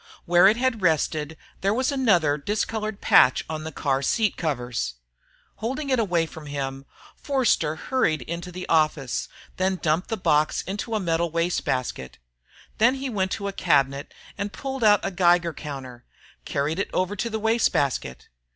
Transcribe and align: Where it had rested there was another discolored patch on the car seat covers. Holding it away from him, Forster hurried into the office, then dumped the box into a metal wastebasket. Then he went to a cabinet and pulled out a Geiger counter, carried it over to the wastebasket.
Where 0.25 0.47
it 0.47 0.57
had 0.57 0.81
rested 0.81 1.37
there 1.61 1.75
was 1.75 1.91
another 1.91 2.35
discolored 2.35 3.01
patch 3.01 3.45
on 3.47 3.63
the 3.65 3.71
car 3.71 4.01
seat 4.01 4.35
covers. 4.35 4.95
Holding 5.57 5.91
it 5.91 5.99
away 5.99 6.25
from 6.25 6.47
him, 6.47 6.87
Forster 7.15 7.75
hurried 7.75 8.23
into 8.23 8.51
the 8.51 8.67
office, 8.67 9.29
then 9.57 9.75
dumped 9.75 10.07
the 10.09 10.17
box 10.17 10.63
into 10.63 10.95
a 10.95 10.99
metal 10.99 11.29
wastebasket. 11.29 12.17
Then 12.79 12.95
he 12.95 13.11
went 13.11 13.29
to 13.33 13.47
a 13.47 13.53
cabinet 13.53 14.11
and 14.39 14.51
pulled 14.51 14.83
out 14.83 15.01
a 15.05 15.11
Geiger 15.11 15.53
counter, 15.53 16.03
carried 16.45 16.79
it 16.79 16.89
over 16.93 17.15
to 17.15 17.29
the 17.29 17.37
wastebasket. 17.37 18.27